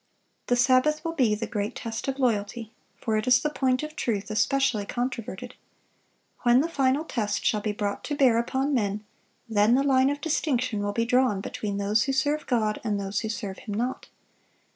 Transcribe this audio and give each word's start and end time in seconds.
The 0.47 0.55
Sabbath 0.55 1.05
will 1.05 1.13
be 1.13 1.35
the 1.35 1.45
great 1.45 1.75
test 1.75 2.07
of 2.07 2.17
loyalty; 2.17 2.71
for 2.97 3.17
it 3.17 3.27
is 3.27 3.39
the 3.39 3.51
point 3.51 3.83
of 3.83 3.95
truth 3.95 4.31
especially 4.31 4.83
controverted. 4.83 5.53
When 6.41 6.61
the 6.61 6.67
final 6.69 7.03
test 7.03 7.45
shall 7.45 7.61
be 7.61 7.71
brought 7.71 8.03
to 8.05 8.15
bear 8.15 8.39
upon 8.39 8.73
men, 8.73 9.05
then 9.47 9.75
the 9.75 9.83
line 9.83 10.09
of 10.09 10.19
distinction 10.19 10.81
will 10.81 10.91
be 10.91 11.05
drawn 11.05 11.39
between 11.39 11.77
those 11.77 12.05
who 12.05 12.13
serve 12.13 12.47
God 12.47 12.81
and 12.83 12.99
those 12.99 13.19
who 13.19 13.29
serve 13.29 13.59
Him 13.59 13.75
not. 13.75 14.07